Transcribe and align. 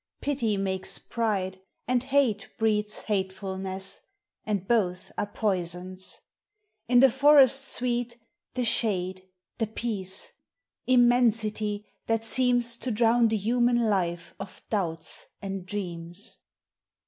Pity 0.19 0.57
makes 0.57 0.97
pride, 0.97 1.61
and 1.87 2.03
hate 2.05 2.49
breeds 2.57 3.03
hatefulness, 3.03 3.99
And 4.45 4.67
both 4.67 5.11
are 5.15 5.27
poisons. 5.27 6.21
In 6.87 7.01
the 7.01 7.11
forest 7.11 7.65
sweet 7.67 8.17
TREES: 8.17 8.17
FLOWERS: 8.17 8.53
PLAXTS. 8.55 8.79
235 8.79 8.89
rhe 8.89 8.89
shade, 8.89 9.29
the 9.59 9.67
peace! 9.79 10.31
Immensity, 10.87 11.85
thai 12.07 12.17
seems 12.21 12.79
ro 12.83 12.91
drown 12.91 13.27
the 13.27 13.37
human 13.37 13.77
life 13.91 14.33
of 14.39 14.63
doubts 14.71 15.27
and 15.39 15.67
dreams. 15.67 16.39